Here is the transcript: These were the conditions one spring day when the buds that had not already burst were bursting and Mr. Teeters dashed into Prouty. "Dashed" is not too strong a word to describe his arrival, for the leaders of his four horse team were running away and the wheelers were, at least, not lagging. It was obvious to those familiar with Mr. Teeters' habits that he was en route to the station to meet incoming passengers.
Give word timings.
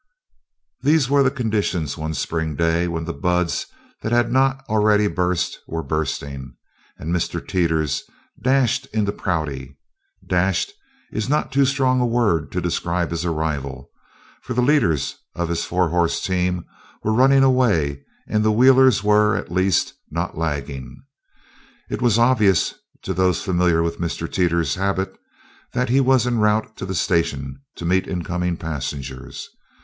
These 0.81 1.11
were 1.11 1.21
the 1.21 1.29
conditions 1.29 1.95
one 1.95 2.15
spring 2.15 2.55
day 2.55 2.87
when 2.87 3.05
the 3.05 3.13
buds 3.13 3.67
that 4.01 4.11
had 4.11 4.31
not 4.31 4.65
already 4.67 5.05
burst 5.05 5.59
were 5.67 5.83
bursting 5.83 6.55
and 6.97 7.13
Mr. 7.13 7.39
Teeters 7.47 8.01
dashed 8.41 8.87
into 8.87 9.11
Prouty. 9.11 9.77
"Dashed" 10.25 10.73
is 11.11 11.29
not 11.29 11.51
too 11.51 11.65
strong 11.65 12.01
a 12.01 12.05
word 12.07 12.51
to 12.51 12.59
describe 12.59 13.11
his 13.11 13.25
arrival, 13.25 13.91
for 14.41 14.55
the 14.55 14.63
leaders 14.63 15.17
of 15.35 15.49
his 15.49 15.65
four 15.65 15.89
horse 15.89 16.19
team 16.25 16.65
were 17.03 17.13
running 17.13 17.43
away 17.43 18.03
and 18.27 18.43
the 18.43 18.51
wheelers 18.51 19.03
were, 19.03 19.35
at 19.35 19.51
least, 19.51 19.93
not 20.09 20.35
lagging. 20.35 20.99
It 21.91 22.01
was 22.01 22.17
obvious 22.17 22.73
to 23.03 23.13
those 23.13 23.43
familiar 23.43 23.83
with 23.83 24.01
Mr. 24.01 24.27
Teeters' 24.27 24.73
habits 24.73 25.15
that 25.73 25.89
he 25.89 26.01
was 26.01 26.25
en 26.25 26.39
route 26.39 26.75
to 26.77 26.87
the 26.87 26.95
station 26.95 27.61
to 27.75 27.85
meet 27.85 28.07
incoming 28.07 28.57
passengers. 28.57 29.47